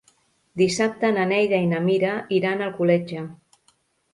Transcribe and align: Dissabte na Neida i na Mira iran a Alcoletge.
Dissabte 0.61 1.11
na 1.17 1.27
Neida 1.33 1.59
i 1.65 1.67
na 1.73 1.81
Mira 1.91 2.15
iran 2.39 2.65
a 2.65 2.67
Alcoletge. 2.71 3.25